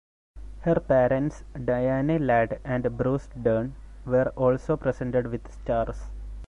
Her 0.61 0.79
parents, 0.79 1.43
Diane 1.63 2.25
Ladd 2.25 2.59
and 2.63 2.97
Bruce 2.97 3.29
Dern, 3.39 3.75
were 4.03 4.29
also 4.29 4.75
presented 4.75 5.27
with 5.27 5.47
stars. 5.53 6.07